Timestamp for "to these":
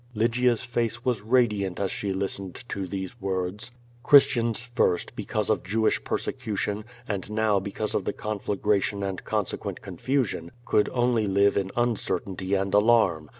2.69-3.21